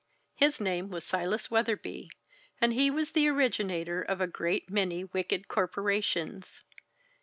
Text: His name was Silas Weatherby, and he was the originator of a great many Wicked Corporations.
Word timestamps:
His 0.33 0.59
name 0.59 0.89
was 0.89 1.03
Silas 1.03 1.51
Weatherby, 1.51 2.09
and 2.59 2.73
he 2.73 2.89
was 2.89 3.11
the 3.11 3.27
originator 3.27 4.01
of 4.01 4.19
a 4.19 4.25
great 4.25 4.67
many 4.67 5.03
Wicked 5.03 5.47
Corporations. 5.47 6.63